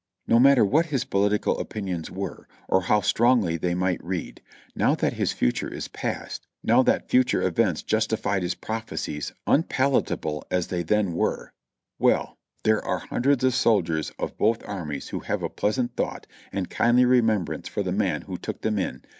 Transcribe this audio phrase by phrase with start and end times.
[0.25, 4.41] No matter what his political opinions were or how strongly they might read,
[4.73, 10.65] now that his future is past,— now that future events justified his prophecies, unpalatable as
[10.69, 11.53] they then were,—
[12.09, 12.35] well!
[12.63, 17.05] there are hundreds of soldiers of both armies who have a pleasant thought and kindly
[17.05, 19.03] remembrance for the man who took them in.